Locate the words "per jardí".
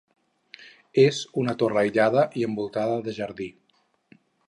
3.07-3.53